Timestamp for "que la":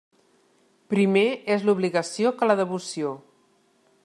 2.41-2.57